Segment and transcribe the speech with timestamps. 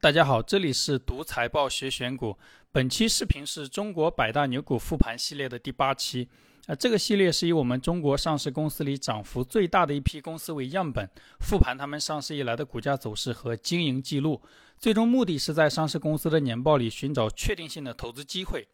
[0.00, 2.36] 大家好，这里是读财报学选股。
[2.70, 6.28] 本期视频是中国百大牛股复盘系列的第八期。
[6.68, 14.40] 啊，这个系列是以我们中国上市公司里涨幅最大的一批公司为样本，复盘他们上市以来的股价走势和经营记录。
[14.78, 18.68] 最终目的是在上市公司的年报里寻找确定性的投资机会。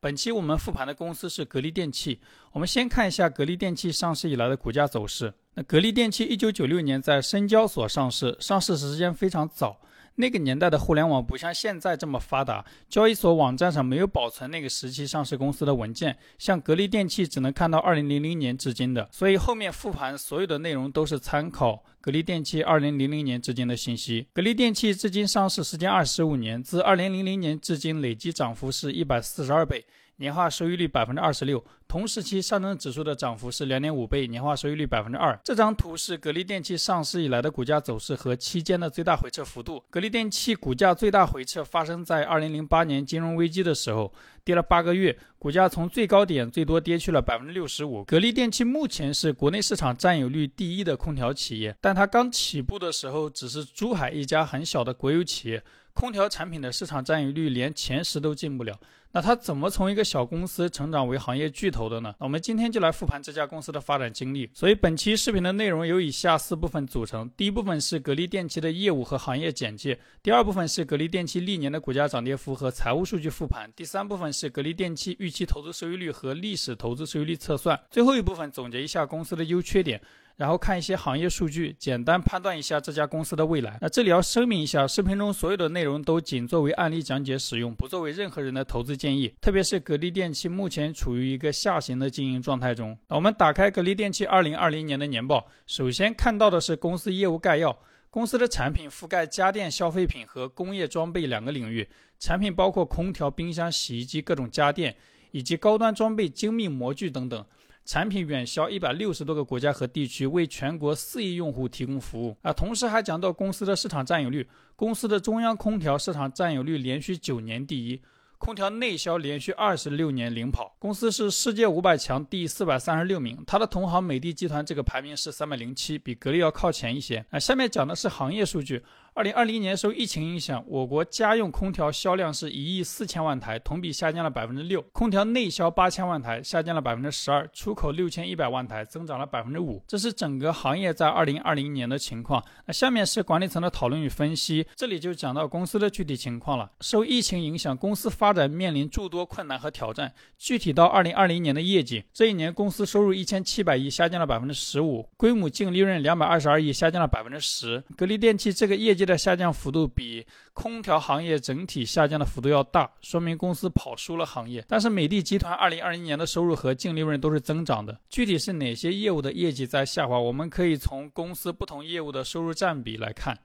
[0.00, 2.20] 本期我们复盘的公司是格力电器。
[2.50, 5.32] 我们先看一下格力电器上市以来的股价走势。
[5.54, 9.78] 那格力电器一九九六年在深交所上市，上市时间非常早。
[10.16, 24.28] 那个年代的互联网不像现在这么发达，交易所网站上没有保存那个时期上市公司的文件，像格力电器只能看到二零零零年至今的，所以后面复盘所有的内容都是参考格力电器二零零零年至今的信息。
[24.32, 29.84] 格力电器至今上市时间二十五年，自二零零零年至今累计涨幅是一百四十二倍。
[30.16, 35.38] 年化收益率百分之二十六，同时期上证指数的涨幅是两点五倍，年化收益率百分之二。
[35.42, 39.82] 这张图是格力电器上市以来的股价走势和期间的最大回撤幅度。
[39.90, 44.12] 格力电器股价最大回撤发生在二零零八年金融危机的时候，
[44.44, 48.04] 跌了八个月，股价从最高点最多跌去了百分之六十五。
[48.04, 55.62] 格力电器目前是国内市场占有率第一的空调企业，但它刚起步的时候只是珠海一家很小的国有企业。
[55.92, 58.76] 空调产品的市场占有率连前十都进不了，
[59.14, 62.12] 那它怎么从一个小公司成长为行业巨头的呢？
[62.18, 64.50] 那我们今天就来复盘这家公司的发展经历。
[64.52, 80.00] 所以本期视频的内容由以下四部分组成：第一部分是格力电器的业务和行业简介；第二部分是格力电器历年的股价涨跌幅和财务数据复盘；第三部分是格力电器预期投资收益率和历史投资收益率测算；最后一部分总结一下公司的优缺点。
[80.36, 83.78] 然后看一些行业数据，简单判断一下这家公司的未来。
[83.80, 89.32] 那这里要声明一下，视频中所有的内容都仅作为案例讲解使用，不作为任何人的投资建议。
[89.40, 92.98] 特别是格力电器目前处于一个下行的经营状态中。
[93.08, 97.78] 我们打开格力电器二零二零年的年报，首先看到的是公司业务概要。
[98.10, 101.88] 公司的产品覆盖家电消费品和工业装备两个领域，
[102.20, 104.94] 产品包括空调、冰箱、洗衣机、各种家电，
[105.32, 107.44] 以及高端装备、精密模具等等。
[107.84, 112.52] 产品远销一百六十多个国家和地区，为全国四亿用户提供服务啊！
[112.52, 118.00] 同时还讲到公司的市场占有率，公司的中央空调市场占有率连续九年第一，
[118.44, 127.38] 空调内销连续二十六年领跑，公司是世界五百强第四百三十六名，它的同行美的集团这个排名是三百零七，比格力要靠前一些啊。
[127.38, 128.84] 下面讲的是行业数据。
[129.14, 139.80] 二零二零年受疫情影响，我国家用空调销量是一亿四千万台，同比下降了百分之六；空调内销八千万台，下降了百分之十二；出口六千一百万台，增长了百分之五。
[139.86, 142.44] 这是整个行业在二零二零年的情况。
[142.66, 146.68] 那下面是管理层的讨论与分析，这里就讲到公司的具体情况了。
[146.80, 150.12] 受疫情影响，公司发展面临诸多困难和挑战。
[150.36, 157.80] 具体到二零二零年的业绩，这一年公司收入一千七百亿，下降了百分之十五；规模净利润两百二十二亿，下降了百分之十。
[157.96, 159.04] 格力电器这个业绩。
[159.04, 164.64] 的下降幅度比空调行业整体下降的幅度要大，说明公司跑输了行业。
[164.66, 168.00] 但是美的集团二零二零年的收入和净利润都是增长的。
[168.08, 170.18] 具体是哪些业务的业绩在下滑？
[170.18, 173.38] 我们可以从公司不同业务的收入占比来看。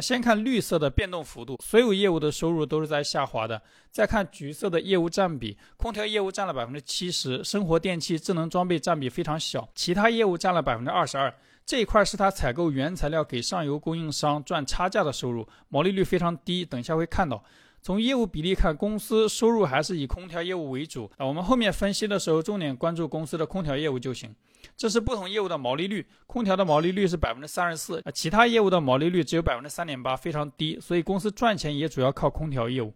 [0.00, 3.60] 先看绿色的变动幅度，所有业务的收入都是在下滑的。
[3.90, 11.32] 再看橘色的业务占比，空调业务占了百分之七十，生活电器、智能装备占比非常小，其他业务占了百分之二十二。
[11.64, 16.64] 这一块是他采购原材料给上游供应商赚差价的收入，毛利率非常低。
[16.64, 17.42] 等一下会看到，
[17.80, 21.24] 从业务比例看，公司收入还是以空调业务为主啊。
[21.24, 24.34] 我们后面分析的时候，重点关注公司的空调业务就行。
[24.76, 30.78] 这是不同业务的毛利率，空调的毛利率是百分之三十四啊，其他业务的毛利率只有百分之三点八，非常低。
[30.80, 32.92] 所以公司赚钱也主要靠空调业务。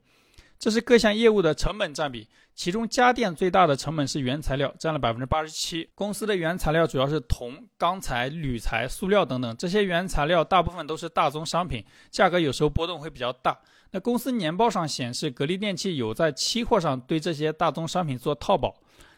[0.59, 5.89] 这是各项业务的成本占比，其中家电最大的成本是原材料，占了百分之八十七。
[5.95, 13.59] 公司的原材料主要是铜、钢材、铝材、塑料等等，这些原材料大部分都是大宗商品，价格有时候波动会比较大。
[13.93, 18.75] 那公司年报上显示，格力电器有在期货上对这些大宗商品做套保。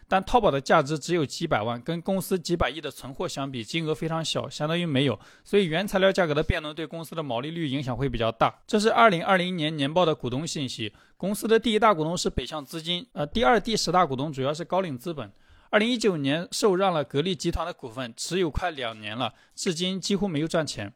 [0.07, 5.19] 但套保的价值只有几百万，跟公司几百亿的存货相比，金额非常小，相当于没有。
[5.43, 8.53] 所以原材料价格的变动对公司的毛利率影响会比较大。
[8.67, 10.93] 这是二零二零年年报的股东信息。
[11.17, 15.31] 公司的第一大股东是北向资金，呃，第二、第十大股东主要是高瓴资本。
[15.71, 20.93] 二零一九年受让了格力集团的股份，持有快两年了，至今几乎没有赚钱。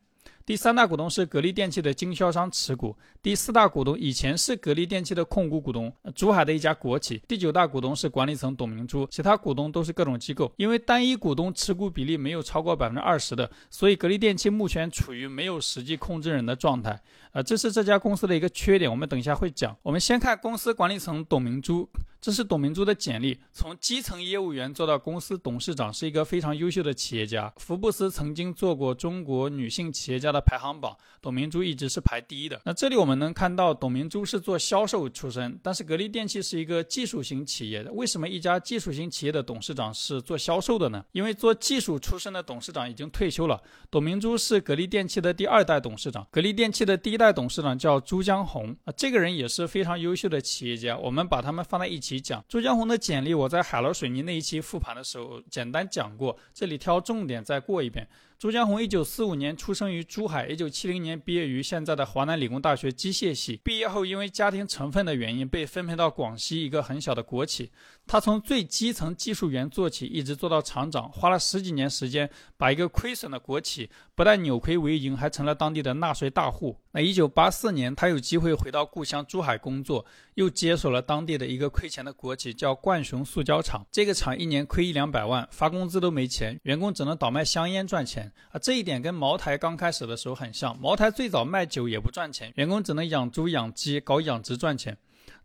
[0.50, 7.22] 第三大股东是格力电器的经销商持股，第四大股东以前是格力电器的控股股东，珠海的一家国企。
[7.28, 10.51] 第九大股东是管理层董明珠，其他股东都是各种机构。
[10.57, 17.00] 因为单一股东持股比例没有超过百分之二十的，所以格力电器目前处于没有实际控制人的状态。
[17.31, 19.78] 啊，这是这家公司的一个缺点，我们等一下会讲。
[19.84, 21.88] 我们先看公司管理层董明珠。
[22.22, 27.54] 这是董明珠的简历，从基层业务员做到公司董事长，是一个非常优秀的企业家。
[27.56, 32.62] 福布斯曾经做过中国女性企业家的排行榜，董明珠一直是排第一的。
[32.65, 37.91] 那这里我们能看到，董明珠是做销售出身，但是格力电器是一个技术型企业的。
[37.94, 41.03] 为什么一家技术型企业的董事长是做销售的呢？
[41.13, 43.59] 因为做技术出身的董事长已经退休了。
[43.89, 50.95] 董明珠是格力电器的第二代董事长，格力电器的第一代董事长叫朱江洪啊，这个人也是非常优秀的企业家。
[50.95, 52.19] 我们把他们放在一起。
[52.19, 58.06] 讲朱江洪的简历，我在海螺水泥那一期复盘的时候简单讲过，这里挑重点再过一遍。
[58.39, 63.59] 朱江洪一九四五年出生于珠海，一九七零年毕业于现在的华南理工大学机械系。
[63.65, 67.69] 毕业后，因为家庭成分的原因，被分配到广西一个很小的国企。
[68.11, 72.27] 他从最基层技术员做起，一直做到厂长，花了十几年时间，
[72.57, 76.75] 把一个亏损的国企不但扭亏为盈，还成了当地的纳税大户。
[76.94, 80.03] 那一九八四年，他有机会回到故乡珠海工作，
[80.33, 83.85] 又接手了当地的一个亏钱的国企，叫冠雄塑胶厂。
[83.91, 88.33] 这个厂一年亏一两百万，发工资都没钱，员工只能倒卖香烟赚钱。
[88.51, 90.75] 啊，这一点跟茅台刚开始的时候很像。
[90.79, 94.97] 茅台最早卖酒也不赚钱，员工只能养猪养鸡搞养殖赚钱。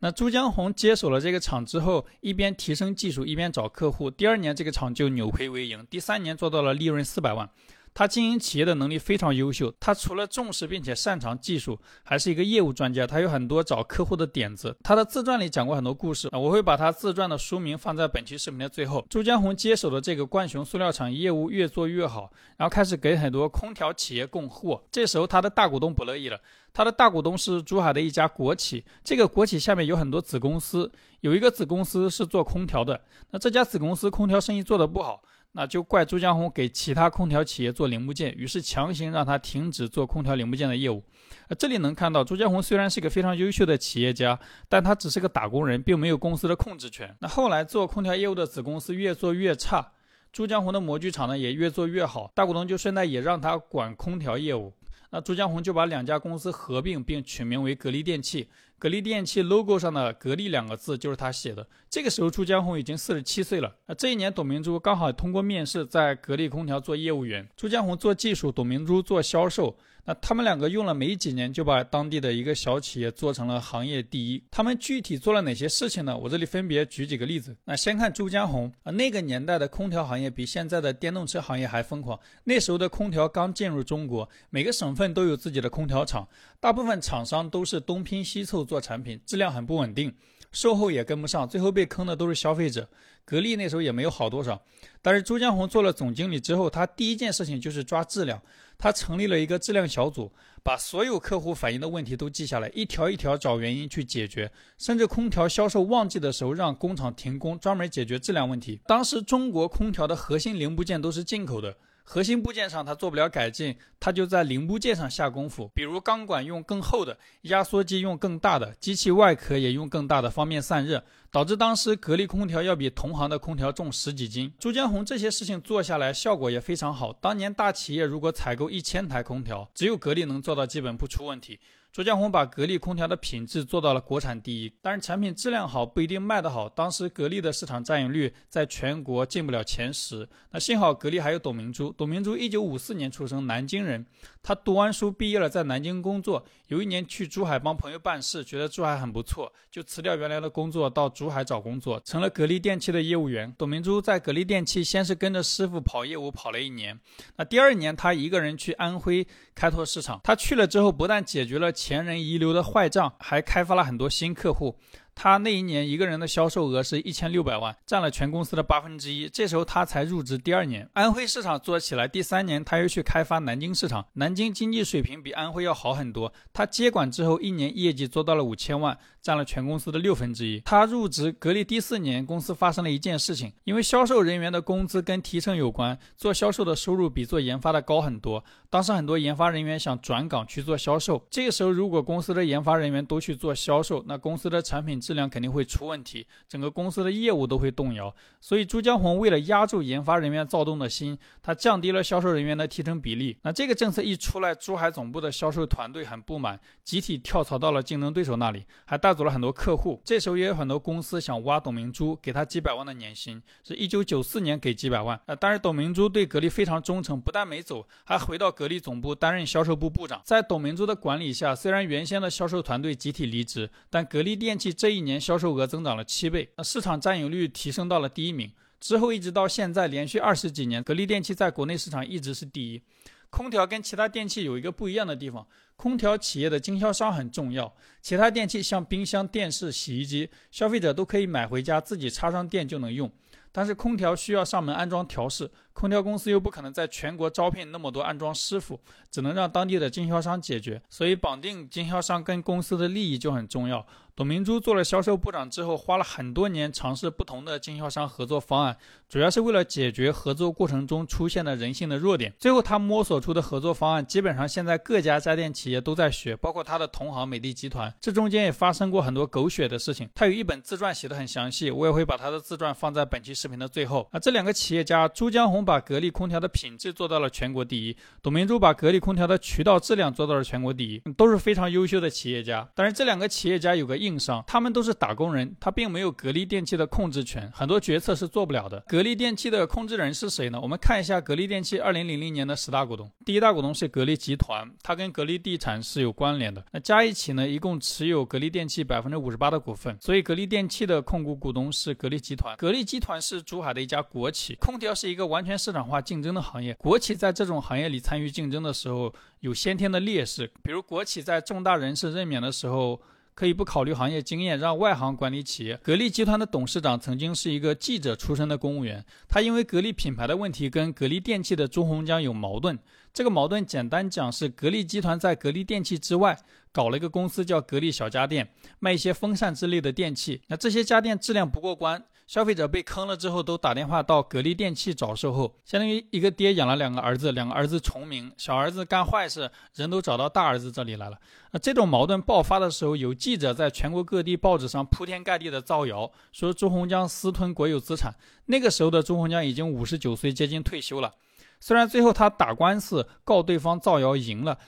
[0.05, 4.11] 那朱江洪接手了这个厂之后，一边提升技术，一边找客户。
[4.11, 7.49] 第二年这个厂就扭亏为盈，第三年做到了利润四百万。
[7.95, 13.07] 他经营企业的能力非常优秀，他除了重视并且擅长技术，还是一个业务专家。
[13.07, 14.77] 他有很多找客户的点子。
[14.83, 19.07] 他的自传里讲过很多故事，我会把他自传的书名放在本期视频的最后。
[19.09, 24.83] 朱江洪接手的这个冠雄塑料厂业务越做越好，然后开始给很多空调企业供货。
[24.91, 26.41] 这时候他的大股东不乐意了，
[26.75, 30.91] 他的大股东是珠海的一家国企，这个国企下面有很多子公司，
[31.21, 33.01] 有一个子公司是做空调的，
[33.31, 35.23] 那这家子公司空调生意做得不好。
[35.57, 41.01] 那就怪朱江洪给其他空调企业做零部件，于是强行让他停止做空调零部件的业务。
[41.47, 44.37] 呃，这里能看到朱江洪虽然是个非常优秀的企业家，
[44.69, 47.17] 但他只是个打工人，并没有公司的控制权。
[47.21, 49.93] 那后来做空调业务的子公司越做越差，
[50.33, 54.73] 朱江洪的模具厂呢也越做越好，大股东就顺带也让他管空调业务。
[55.15, 58.49] 那朱江洪就把两家公司合并，并取名为格力电器。
[58.81, 61.65] 格力电器 logo 上的“格力”两个字就是他写的。
[61.89, 63.73] 这个时候，朱江洪已经四十七岁了。
[63.87, 67.49] 那这一年，董明珠刚好通过面试，在格力空调做业务员。
[67.57, 69.77] 朱江洪做技术，董明珠做销售。
[70.05, 74.43] 那他们两个用了没几年，就把当地的一个小企业做成了行业第一。
[74.51, 76.17] 他们具体做了哪些事情呢？
[76.17, 77.57] 我这里分别举几个例子。
[77.65, 82.19] 那先看朱江洪啊，那个年代的空调行业比现在的电动车行业还疯狂。
[82.43, 86.29] 那时候的空调刚进入中国，每个省份都有自己的空调厂，
[86.59, 88.65] 大部分厂商都是东拼西凑。
[88.65, 90.11] 做产品质量很不稳定，
[90.51, 92.89] 售后也跟不上，最后被坑的都是消费者。
[93.25, 94.61] 格力那时候也没有好多少，
[95.01, 98.41] 但是朱江洪做了总经理之后，他第一件事情就是抓质量。
[98.77, 100.31] 他成立了一个质量小组，
[100.63, 104.51] 把所有客户反映的问题都记下来，一条一条找原因去解决。
[104.79, 108.81] 甚至空调销售旺季的时候，让工厂停工，专门解决质量问题。
[108.85, 111.77] 当时中国空调的核心零部件都是进口的。
[112.07, 121.03] 核心部件上他做不了改进，他就在零部件上下功夫，比如钢管用更厚的，压缩机用更大的，机器外壳也用更大的，方便散热，
[121.35, 124.53] 导致当时格力空调要比同行的空调重十几斤。
[124.57, 127.13] 朱江洪这些事情做下来，效果也非常好。
[127.15, 131.59] 当年大企业如果采购一千台空调，只有格力能做到基本不出问题。
[131.95, 136.69] 朱江洪把格力空调的品质做到了国产第一，但是产品质量好不一定卖得好。
[136.69, 140.29] 当时格力的市场占有率在全国进不了前十。
[140.51, 141.93] 那幸好格力还有董明珠。
[141.93, 144.05] 董明珠一九五四年出生，南京人。
[144.43, 146.45] 他读完书毕业了，在南京工作。
[146.67, 153.55] 有一年去珠海帮朋友办事，觉得珠海很不错，就辞掉原来的工作，到珠海找工作，成了格力电器的业务员。
[153.57, 156.99] 董明珠在格力电器先是跟着师傅跑业务，跑了一年。
[157.37, 160.21] 那第二年他一个人去安徽开拓市场。
[160.25, 164.75] 他去了之后，不但解决了前人遗留的坏账，还开发了很多新客户。
[165.15, 169.29] 他那一年一个人的销售额是一千六百万，占了全公司的八分之一。
[169.29, 172.07] 这时候他才入职第二年，安徽市场做起来。
[172.09, 176.33] 第三年他又去开发南京市场，南京经济水平比安徽要好很多。
[176.53, 180.61] 他接管之后，一年业绩做到了五千万，占了全公司的六分之一。
[180.61, 188.45] 他入职格力第四年，公司发生了一件事情，因为销售人员的工资跟提成有关，做销售的收入比做研发的高很多。
[188.69, 198.15] 当时很多研发人员想转岗去做销售，这个时候如果公司的研发人员都去做销售，那公司的产品质量肯定会出问题，整个公司的业务都会动摇。
[198.41, 203.37] 所以朱江洪为了压住研发人员躁动的心，他降低了销售人员的提成比例。
[203.43, 210.01] 那这个政策一出来，珠海总部的销售团队很不满，集体跳槽到了竞争对手那里，还带走了很多客户。
[210.05, 215.21] 这时候也有很多公司想挖董明珠，给他几百万的年薪，是一九九四年给几百万。
[215.27, 220.21] 呃，但是董明珠对格力非常忠诚，不但没走，还回到格力总部担任销售部部长。
[220.25, 228.51] 在董明珠的管理下，虽然原先的销售团队集体离职，但格力电器这一一年销售额增长了七倍，那市场占有率提升到了第一名。
[228.81, 232.83] 之后一直到现在，连续二十几年，格力电器在国内市场一直是第一。
[233.31, 243.11] 空调跟其他电器有一个不一样的地方，空调企业的经销商很重要，其他电器像冰箱、电视、洗衣机，消费者都可以买回家自己插上电就能用，
[243.51, 245.51] 但是空调需要上门安装调试。
[245.75, 253.85] 空调公司又不可能在全国招聘那么多安装师傅，只能让当地的经销商解决，所以绑定经销商跟公司的利益就很重要。
[254.17, 258.77] 董明珠做了销售部长之后，花了很多年尝试不同的经销商合作方案，
[259.09, 262.33] 主要是为了解决合作过程中出现的人性的弱点。
[262.39, 267.93] 最后他摸索出的合作方案，基本上现在各家家电企业都在学，包括他的同行美的集团。
[268.01, 270.09] 这中间也发生过很多狗血的事情。
[270.15, 274.09] 他有一本自传写的很详细，我也会把他的自传放在本期视频的最后。
[274.13, 275.64] 啊，这两个企业家朱江红。
[275.65, 282.69] 把格力空调的品质做到了全国第一，董明珠把格力空调的渠道质量做到了全国第一，都是非常优秀的企业家。
[282.75, 288.85] 但是这两个企业家有个硬伤，他们都是打工人，他并没有格力电器的控制权，很多决策是做不了的。
[288.87, 290.61] 格力电器的控制人是谁呢？
[290.61, 296.65] 我们看一下格力电器二零零零年的十大股东，第一大股东是格力集团，它跟格力地产是有关联的。
[296.73, 302.57] 那加一起呢，一共持有格力电器百分之五十八的股份，所以格力电器的控股股东是格力集团。
[302.57, 306.35] 格力集团是珠海的一家国企，空调是一个完全市场化竞争。
[306.35, 310.51] 的行业，国企在这种行业里参与竞争的时候，有先天的劣势。
[310.65, 313.01] 比如，国企在重大人事任免的时候，
[313.37, 315.77] 可以不考虑行业经验，让外行管理企业。
[315.77, 322.77] 格力集团的董事长曾经是一个记者出身的公务员，他因为格力品牌的问题跟格力电器的朱洪江有矛盾。
[323.13, 326.37] 这个矛盾简单讲是，格力集团在格力电器之外
[326.73, 330.43] 搞了一个公司叫格力小家电，卖一些风扇之类的电器。
[330.49, 332.03] 那这些家电质量不过关。
[332.27, 341.19] 消费者被坑了之后，都打电话到格力电器找售后，相当于一个爹养了两个儿子，两个儿子重名，小儿子干坏事，人都找到大儿子这里来了。
[341.53, 348.15] 那这种矛盾爆发的时候，有记者在全国各地报纸上铺天盖地的造谣，说朱洪江私吞国有资产。
[348.47, 351.13] 那个时候的朱洪江已经五十九岁，接近退休了。
[351.61, 354.59] 虽然最后他打官司告对方造谣赢了。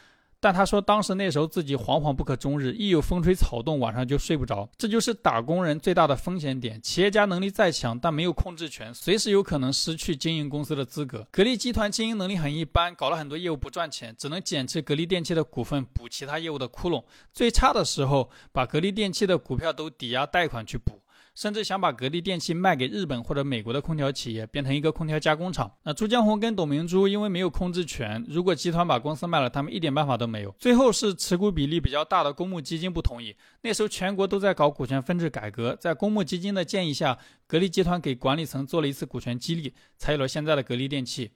[0.46, 4.68] 但他说，当时那时候自己惶惶不可终日，一有风吹草动，晚上就睡不着。
[4.78, 6.80] 这就是打工人最大的风险点。
[6.80, 11.26] 企业家能力再强，但没有控制权，随时有可能失去经营公司的资格。
[11.32, 17.02] 格力集团经营能力很一般，搞了很多业务不赚钱，只能减持格力电器的股份补其他业务的窟窿。
[17.32, 21.00] 最差的时候，把格力电器的股票都抵押贷款去补。
[21.36, 25.70] 甚至想把格力电器卖给日本或者美国的空调企业，变成一个空调加工厂。
[25.84, 30.52] 那朱江红跟董明珠因为没有控制权，如果集团把公司卖了，他们一点办法都没有。
[30.58, 33.36] 最后是持股比例比较大的公募基金不同意。
[33.60, 41.30] 那时候全国都在搞股权分置改革，在公募基金的建议下，格力集团给管理层做了一次股权激励，才有了现在的格力电器。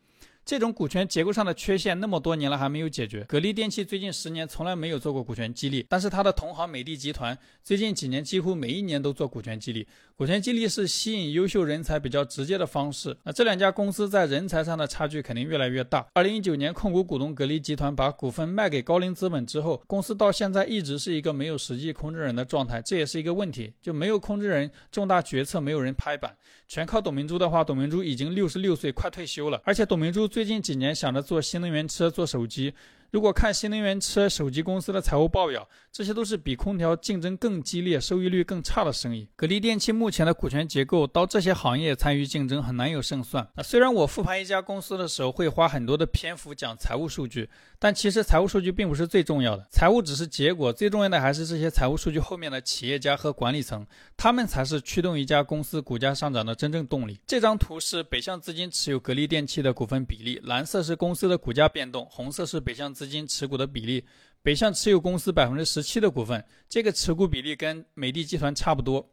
[0.45, 3.23] 这种股权结构上的缺陷，那么多年了还没有解决。
[3.25, 9.87] 格力电器最近十年从来没有做过股权激励，但是它的同行美的集团最近几年几乎每一年都做股权激励。
[10.21, 13.17] 股权激励是吸引优秀人才比较直接的方式。
[13.23, 16.07] 那这两家公司在人才上的差距肯定越来越大。
[16.13, 26.37] 二零一九年控股股东格力集团把股份卖给高瓴资本之后，公司到现在一直是一个没有实际控制人的状态，这也是一个问题，就没有控制人，重大决策没有人拍板，
[26.69, 32.75] 全靠董明珠的话，董明珠已经六十六岁，快退休了，而且董明珠最近几年想着做新能源车、做手机。
[33.11, 39.29] 如果看新能源车手机公司的财务报表，这些都是比空调竞争更激烈、收益率更差的生意。
[39.35, 43.49] 格力电器目前的股权结构，到这些行业参与竞争很难有胜算。
[43.65, 47.51] 虽然我复盘一家公司的时候会花很多的篇幅讲财务数据，
[47.81, 53.87] 但其实财务数据并不是最重要的，财务只是结果，最重要的还是这些财务数据后面的企业家和管理层，
[54.19, 57.19] 他们才是驱动一家公司股价上涨的真正动力。
[57.27, 62.91] 这张图是北向资金持有格力电器的股份比例，蓝色是公司的股价变动，红色是北向。
[63.01, 64.05] 资金持股的比例，
[64.43, 69.09] 北向持有公司百分之十七的股份，这个持股比例跟美的集团差不多。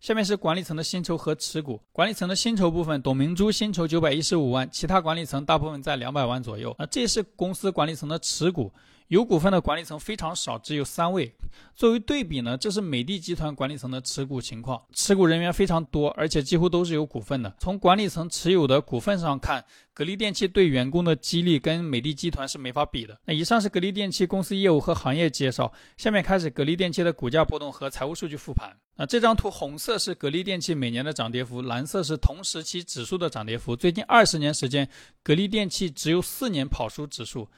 [0.00, 6.74] 下面是管理层的薪酬和持股，管理层的薪酬部分，董明珠薪酬九百一十五万，其他管理层大部分在两百万左右。
[6.78, 8.72] 那，这是公司管理层的持股。
[9.08, 11.34] 有股份的管理层非常少，只有三位。
[11.74, 17.54] 作为对比呢，这是美的集团管理层的持股情况，持股人员非常多，而且几乎都是有股份的。
[17.58, 23.18] 从管理层持有的股份上看，格力电器对员工的激励跟美的集团是没法比的。
[23.24, 28.76] 那以上是格力电器公司业务和行业介绍，下面开始格力电器的股价波动和财务数据复盘。
[28.96, 33.74] 那这张图红色是格力电器每年的涨跌幅，蓝色是同时期指数的涨跌幅。
[33.74, 34.86] 最近二十年时间，
[35.22, 37.48] 格力电器只有四年跑输指数。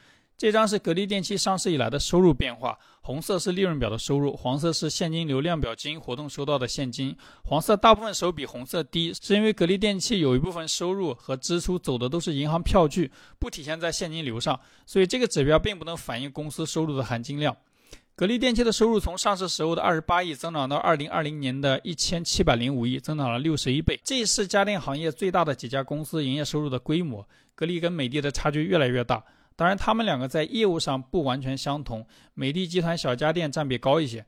[0.40, 7.14] 这张是格力电器上市以来的收入变化，红色是利润表的收入，黄色是现金流量表经营活动收到的现金。
[7.44, 17.54] 黄色大部分时候比红色低，是因为格力电器有一部分收入和支出走的都是银行票据，不体现在现金流上，所以这个指标并不能反映公司收入的含金量。
[18.16, 24.00] 格力电器的收入从上市时候的二十八亿增长到二零二零年的一千七百零五亿，增长了六十一倍。
[24.02, 27.28] 这是家电行业最大的几家公司营业收入的规模。
[27.54, 29.23] 格力跟美的的差距越来越大。
[29.61, 32.07] 当然，他们两个在业务上不完全相同。
[32.33, 34.25] 美的集团小家电占比高一些。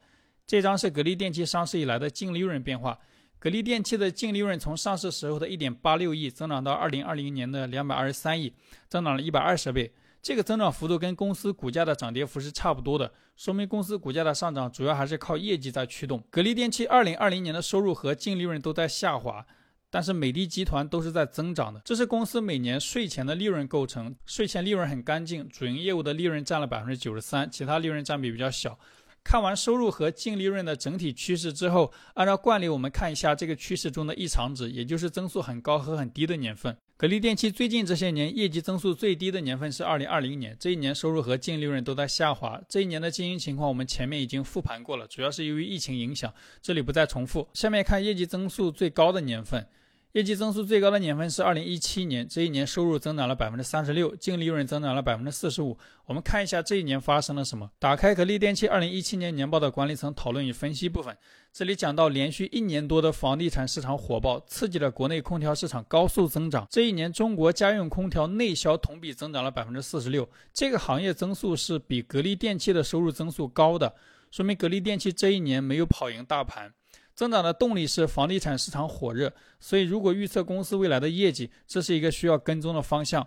[0.47, 2.99] 这张是格力电器上市以来的净利润变化。
[3.39, 8.53] 格力电器的净利润从上市时候的一点八六亿增长到二零二零年的两百二十三亿，
[8.91, 9.91] 增长了一百二十倍。
[10.21, 16.23] 这个增长幅度跟公司股价的涨跌幅是差不多的，说明公司股价的上涨主要还是靠业绩在驱动。
[16.29, 19.47] 格力电器二零二零年的收入和净利润都在下滑。
[19.93, 28.79] 但是美的集团都是在增长的，这是公司每年税前的利润构成，税前利润很干净，主营业务的利润占了百分之九十三，其他利润占比比较小。
[29.23, 36.75] 看完收入和净利润的整体趋势之后，按照惯例，我们看一下这个趋势中的异常值，也就是增速很高和很低的年份。
[36.97, 42.59] 格力电器最近这些年业绩增速最低的年份是二零二零年，这一年收入和净利润都在下滑。
[42.67, 46.33] 这一年的经营情况我们前面已经复盘过了，主要是由于疫情影响，
[46.63, 47.47] 这里不再重复。
[47.53, 49.67] 下面看业绩增速最高的年份。
[50.13, 55.79] 业绩增速最高的年份是二零一七年，这一年收入增长了百分之三十六，净利润增长了百分之四十五。
[56.05, 57.71] 我们看一下这一年发生了什么。
[57.79, 61.17] 打开格力电器二零一七年年报的管理层讨论与分析部分，
[61.51, 66.67] 这里讲到连续一年多的房地产市场火爆，刺激了国内空调市场高速增长。
[66.69, 73.95] 这一年中国家用空调内销同比增长了百分之四十六，这个行业增速是比格力电器的收入增速高的，
[74.31, 76.75] 说明格力电器这一年没有跑赢大盘。
[77.23, 83.25] 增长的动力是房地产市场火热，所以如果预测公司未来的业绩，这是一个需要跟踪的方向。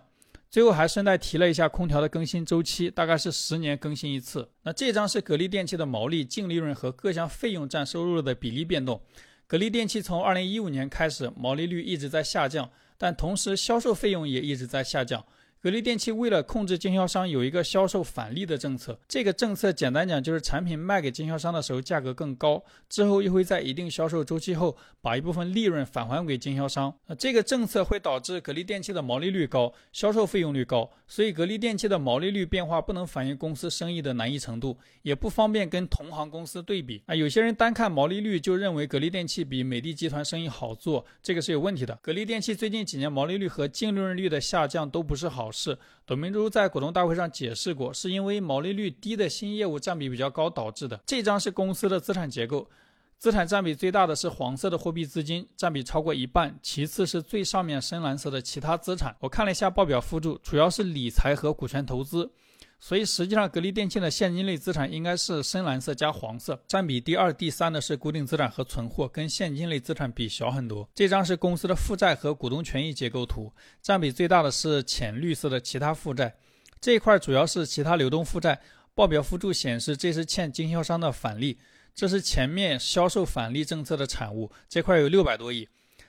[0.51, 4.49] 最后还顺带提了一下空调的更新周期，大概是十年更新一次。
[4.63, 9.01] 那这张是格力电器的毛利、净利润和各项费用占收入的比例变动。
[9.47, 15.23] 格力电器从二零一五年开始，毛利率一直在下降，但同时销售费用也一直在下降。
[15.65, 18.99] 格力电器为了控制经销商，有一个销售返利的政策。
[19.07, 26.93] 这个政策简单讲就是产品卖给经销商的时候价格更高，之后又会在一定销售周期后把一部分利润返还给经销商。
[27.07, 37.01] 那这个政策会导致格力电器的毛利率高，销售费用率高，所以格力电器的毛利率变化不能反映公司生意的难易程度，也不方便跟同行公司对比。
[37.07, 41.97] 啊，有些人单看毛利率就认为格力电器比美的集团生意好做，这个是有问题的。
[42.03, 45.54] 格力电器最近几年毛利率和净利润率的下降都不是好事。
[45.55, 50.99] 是董明珠在股东大会上解释过，是因为毛利率低的新业务占比比较高导致的。
[51.05, 52.69] 这张是公司的资产结构，
[53.17, 59.15] 资产占比最大的是黄色的货币资金，占比超过一半，其次是最上面深蓝色的其他资产。
[59.21, 62.31] 我看了一下报表附注，主要是理财和股权投资。
[62.79, 70.87] 所以实际上，格力电器的现金类资产应该是深蓝色加黄色，占比第二、第三的是固定资产和存货，跟现金类资产比小很多。
[70.93, 76.35] 这张是公司的负债和股东权益结构图，占比最大的是浅绿色的其他负债，
[76.79, 78.61] 这一块主要是其他流动负债。
[78.93, 81.57] 报表附注显示，这是欠经销商的返利，
[81.93, 85.67] 这是前面销售返利政策的产物，这块有六百多亿。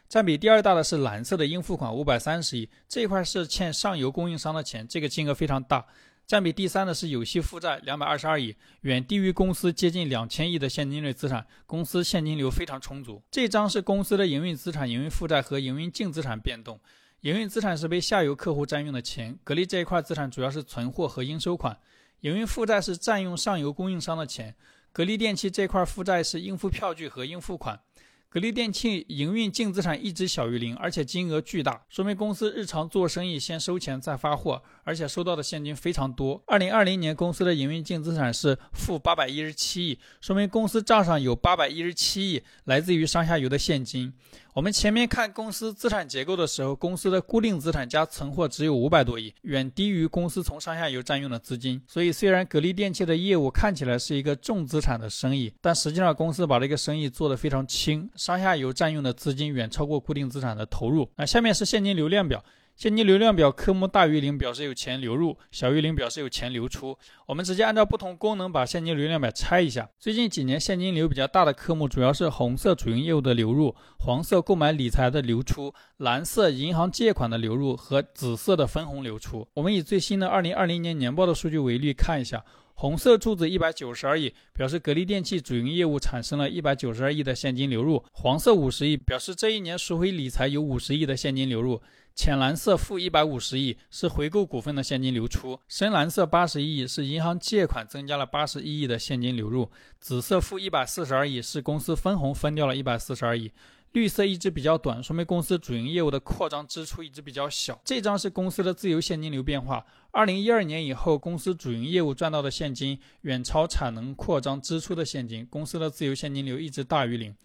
[0.09, 5.85] 占比第二大的是蓝色的应付款五百三十亿，这一块是欠上游供应商的钱，这个金额非常大。
[6.27, 13.23] 占比第三的是有息负债两百二十二亿，远低于公司接近两千亿的现金类资产，公司现金流非常充足。
[13.31, 16.81] 这张是公司的营运资产、营运负债和营运净资产变动。
[17.21, 21.79] 营运资产是被下游客户占用的钱，格力这一块资产主要是存货和应收款。
[22.23, 24.57] 营运负债是占用上游供应商的钱，
[24.91, 27.81] 格力电器这块负债是应付票据和应付款。
[28.29, 36.41] 格力电器营运净资产一直小于零，而且金额巨大，说明公司日常做生意先收钱再发货，而且收到的现金非常多。
[36.47, 44.13] 二零二零年公司的营运净资产是负八百一十七亿，说明公司账上有八百一十七亿来自于上下游的现金。
[44.55, 51.83] 我们前面看公司资产结构的时候，公司的固定资产加存货只有五百多亿，远低于公司从上下游占用的资金。
[51.89, 61.11] 所以，虽然格力电器的业务看起来是一个重资产的生意，但实际上公司把这个生意做得非常轻，上下游占用的资金远超过固定资产的投入。
[61.17, 62.43] 那下面是现金流量表。
[62.77, 66.95] 现金流量表科目大于零表示有钱流入，小于零表示有钱流出。
[67.25, 69.89] 我们直接按照不同功能把现金流量表拆一下。
[69.99, 79.49] 最近几年现金流比较大的科目主要是红色主营业务的流入，黄色购买理财的流出，蓝色银行借款的流入和紫色的分红流出。
[79.55, 91.81] 我们以最新的二零二零年年报的数据为例看一下，红色柱子一百九十二亿表示格力电器主营业务产生了一百九十二亿的现金流入，黄色五十亿表示这一年赎回理财有五十亿的现金流入。
[92.17, 103.53] 浅蓝色负一百五十亿是回购股份的现金流出，深蓝色八十亿是银行借款增加了八十一亿的现金流入，紫色负一百四十二亿是公司分红分掉了一百四十二亿，
[103.93, 107.79] 绿色一直比较短，说明公司主营业务的扩张支出一直比较小。
[107.85, 109.85] 这张是公司的自由现金流变化。
[110.11, 117.37] 二零一二年以后，公司主营业务赚到的现金远超产能扩张支出的现金，公司的自由现金流一直大于零。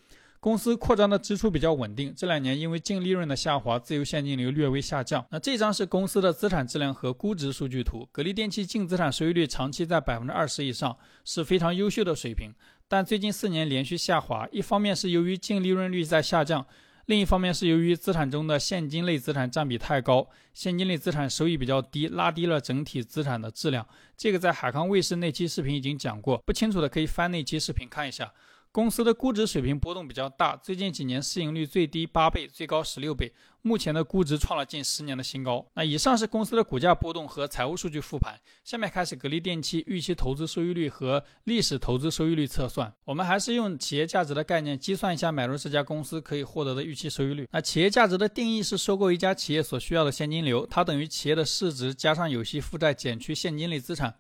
[0.42, 5.24] 公司扩张的支出比较稳定，这两年因为净利润的下滑，自由现金流略微下降。
[5.30, 8.10] 那这张是公司的资产质量和估值数据图。
[8.12, 12.52] 格力电器净资产收益率长期在百分之二十以上，是非常优秀的水平。
[12.88, 16.66] 但最近四年连续下滑，一方面是由于净利润率在下降，
[17.06, 23.88] 另一方面是由于资产中的现金类资产占比太高，现金类资产收益比较低，拉低了整体资产的质量。
[24.18, 28.34] 这个在海康卫视那期视频已经讲过，不清楚的可以翻那期视频看一下。
[28.74, 35.70] 公司的估值水平波动比较大，最近几年市盈率最低八倍，最高十六倍，目前的估值创了近十年的新高。
[35.74, 42.94] 那以上是公司的股价波动和财务数据复盘，下面开始格力电器预期投资收益率和历史投资收益率测算。
[43.04, 47.46] 我们还是用企业价值的概念计算一下买入这家公司可以获得的预期收益率。
[47.52, 54.16] 那企业价值的定义是收购一家企业所需要的现金流，它等于企业的市值加上有息负债减去现金类资产。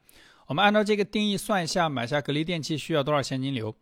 [0.48, 3.74] 我们按照这个定义算一下，买下格力电器需要多少现金流？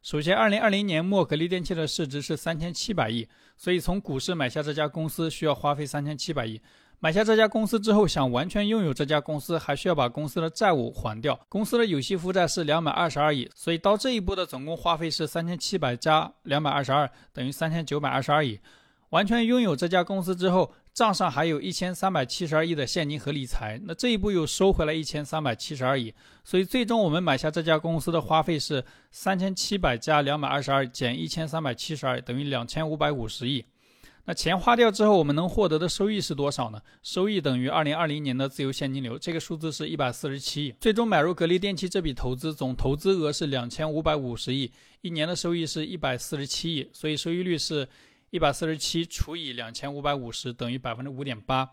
[0.00, 6.60] 首先，二零二零年末，格力电器的市值是三千七百亿，所以从股市买下这家公司需要花费三千七百亿。
[7.00, 11.38] 买下这家公司之后，想完全拥有这家公司，还需要把公司的债务还掉。
[11.48, 18.58] 公司的有息负债是两百二十二亿，所以到这一步的总共花费是三千七百加两百二十二，等于三千九百二十二亿。
[19.10, 26.12] 完全拥有这家公司之后，账上还有一千三百七十二亿的现金和理财，那这一步又收回来一千三百七十二亿，
[26.44, 33.64] 所以最终我们买下这家公司的花费是三千七百加两百二十二减一千三百七十二，等于两千五百五十亿。
[34.26, 36.78] 那钱花掉之后，我们能获得的收益是多少呢？
[37.02, 40.74] 收益等于二零二零年的自由现金流，这个数字是一百四十七亿。
[40.78, 47.88] 最终买入格力电器这笔投资总投资额是两千五百五十亿，一年的收益是一百四十七亿，所以收益率是。
[48.30, 51.70] 一百四十七除以两千五百五十等于百分之五点八，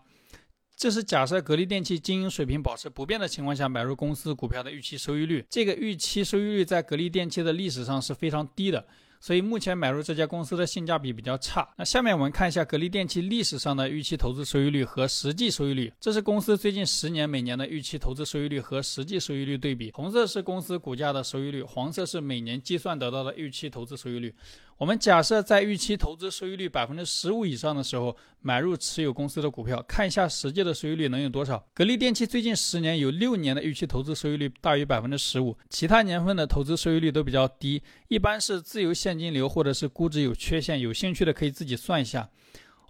[0.76, 5.44] 这是假设格力电器经营水平保持不变的情况下买入公司股票的预期收益率。
[5.50, 8.86] 这个预期收益率在格力电器的历史上是非常低的。
[9.18, 11.66] 所以目前买入这家公司的性价比比较差。
[11.78, 15.90] 那下面我们看一下格力电器历史上的预期投资收益率和实际收益率。
[15.98, 19.90] 这是公司最近十年每年的预期投资收益率和实际收益率对比。
[19.92, 24.32] 红色是公司股价的收益率，黄色是每年计算得到的预期投资收益率。
[24.78, 31.66] 我们假设在预期投资收益率百分之十五以上的时候买入持有公司的股票，看一下实际的收益率能有多少。
[31.72, 40.78] 格力电器最近十年有六年的预期投资收益率大于百分之十五，其他年份的投资收益率都比较低，一般是自由现金流或者是估值有缺陷。
[40.78, 42.28] 有兴趣的可以自己算一下。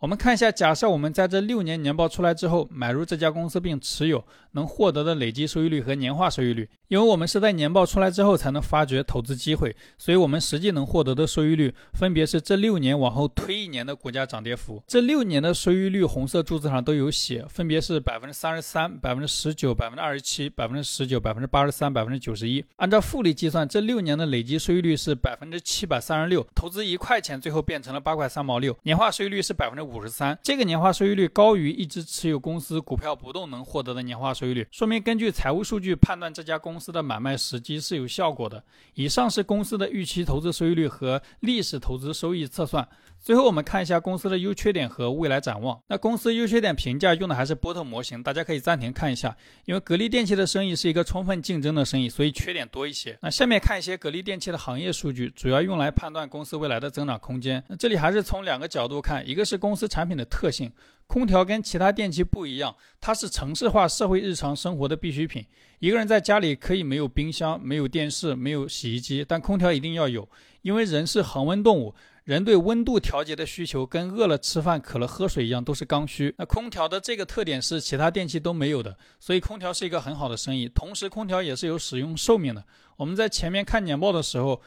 [0.01, 6.69] 我们看一下，假设我们在这六年年报出来之后买入这家公司并持有，能获得的累计收益率和年化收益率。
[6.89, 14.83] 因为我们是在年报出来之后才能发掘投资机会，所以我们实际能获得的收益率分别是这六年往后推一年的股价涨跌幅。
[14.87, 22.63] 这六年的收益率红色柱子上都有写，分别是百分之三十三、百分之十九、百分之二十七、百分之十九、百分之八十三、百分之九十一。
[22.77, 26.47] 按照复利计算，这六年的累计收益率是百分之七百三十六。
[26.55, 30.39] 投资一块钱，最后变成了八块三毛六，年化收益率是百分之五十三。
[30.43, 38.63] 这个年化收益率高于一直持有公司股票不动能获得的年化收益率，说明根据财务数据判断这家公司的买卖时机是有效果的。
[38.95, 42.87] 以上是公司的预期投资收益率和历史投资收益测算。
[43.19, 45.81] 最后我们看一下公司的优缺点和未来展望。
[45.89, 49.37] 那公司优缺点评价用的还是波特模型，大家可以暂停看一下。
[49.65, 53.19] 因为格力电器的生意是一个充分竞争的生意，所以缺点多一些。
[53.21, 57.63] 那下面看一些格力电器的行业数据，主要用来判断公司未来的增长空间。
[57.69, 60.73] 那这里还是从两个角度看，一个是公公司产品的特性，
[61.07, 65.45] 空调跟其他电器不一样，它是城市化社会日常生活的必需品。
[65.81, 70.27] 一个人在家里可以没有冰箱、没有电视、没有洗衣机，但空调一定要有，
[70.63, 71.95] 因为人是恒温动物。
[72.25, 76.35] 人对温度调节的需求跟饿了吃饭、渴了喝水一样，都是刚需。
[76.39, 80.67] 那空调的这个特点是其他电器都没有的，所以空调是一个很好的生意。
[80.71, 82.65] 同时，空调也是有使用寿命的。
[82.97, 84.63] 我们在前面看年报的时候，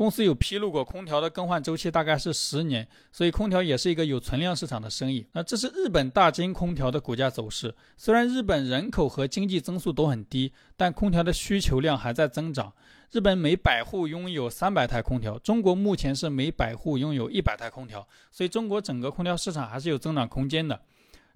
[0.00, 5.26] 公司有披露过空调的更换周期大概是十年，所以空调也是一个有存量市场的生意。
[5.32, 7.74] 那这是日本大金空调的股价走势。
[7.98, 12.72] 虽然日本人口和经济增速都很低，但空调的需求量还在增长。
[13.10, 20.80] 日本每百户拥有三百台空调，中国目前是每百户拥有一百台空调，所以中国整个空调市场还是有增长空间的。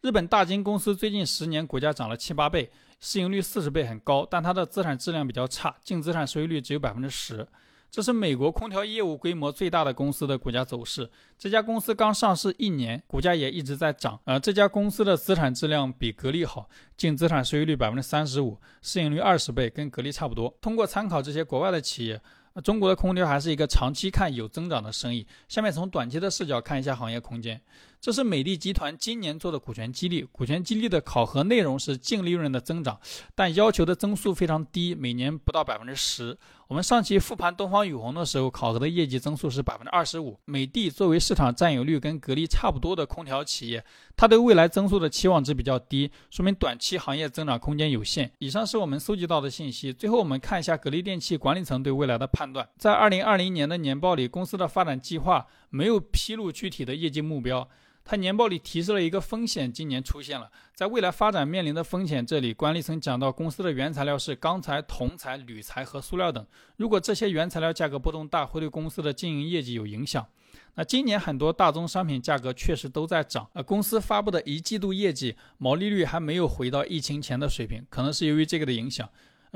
[0.01, 7.47] 日本大金公司最近十年股价涨了七八倍，市盈率四十倍很高，但它的资产质量比较差，净资产收益率只有百分之十。
[7.95, 11.09] 这是美国空调业务规模最大的公司的股价走势。
[11.39, 14.19] 这家公司刚上市一年，股价也一直在涨。
[14.25, 20.53] 而这家公司的资产质量比格力好，净资产收益率百分之三十五，市盈率二十倍，跟格力差不多。
[20.61, 22.21] 通过参考这些国外的企业，
[22.65, 25.25] 中国的空调还是一个长期看有增长的生意。
[25.47, 27.61] 下面从短期的视角看一下行业空间。
[28.05, 33.01] 这是美的集团今年做的股权激励，股权激励的考核内容是净利润的增长，
[33.35, 36.37] 但要求的增速非常低，每年不到百分之十。
[36.69, 40.39] 我们上期复盘东方雨虹的时候，考核的业绩增速是百分之二十五。
[40.45, 43.83] 美的作为市场占有率跟格力差不多的空调企业，
[44.15, 48.31] 它对未来增速的期望值比较低，说明短期行业增长空间有限。
[48.39, 49.91] 以上是我们搜集到的信息。
[49.91, 57.67] 最后我们看一下格力电器管理层对未来的判断，在二零二零年的年报里，公司的发展计划没有披露具体的业绩目标。
[58.05, 62.25] 它年报里提示了一个风险，今年出现了，在未来发展面临的风险。
[62.25, 66.47] 这里管理层讲到，公司的原材料是钢材、铜材、铝材和塑料等。
[66.77, 70.27] 如果这些原材料价格波动大，会对公司的经营业绩有影响。
[70.75, 79.09] 那今年很多大宗商品价格确实都在涨，呃，公司发布的一季度业绩毛利率还没有回到疫情前的水平，可能是由于这个的影响。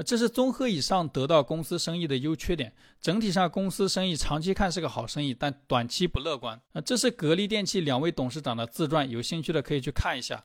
[0.02, 2.72] 这是综合以上得到公司生意的优缺点。
[3.00, 6.60] 整体上，公司生意长期看是个好生意，但短期不乐观。
[6.72, 10.44] 啊，这是格力电器两位董事长的自传，有兴趣的可以去看一下。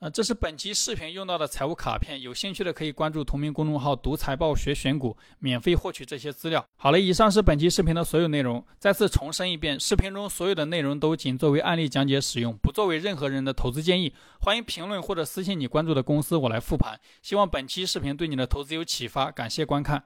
[0.00, 6.64] 呃，这是本期视频用到的财务卡片，有兴趣的可以关注同名公众号“读财报学选股”，免费获取这些资料。
[6.76, 8.64] 好了，以上是本期视频的所有内容。
[8.78, 14.14] 再次重申一遍，视频中所有的内容都仅作为案例讲解使用，不作为任何人的投资建议。
[14.40, 17.00] 欢迎评论或者私信你关注的公司，我来复盘。
[17.20, 20.04] 希望本期视频对你的投资有启发，感谢观看。